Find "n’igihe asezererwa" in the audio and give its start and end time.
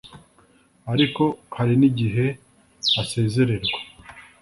1.79-3.79